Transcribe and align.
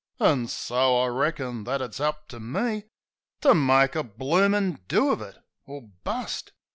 An' 0.19 0.47
so 0.47 0.97
I 1.03 1.05
reckon 1.09 1.63
that 1.65 1.79
it's 1.79 1.99
up 1.99 2.27
to 2.29 2.39
me 2.39 2.85
To 3.41 3.53
make 3.53 3.93
a 3.95 4.01
bloomin' 4.03 4.79
do 4.87 5.11
of 5.11 5.21
it 5.21 5.37
or 5.67 5.89
bust. 6.03 6.53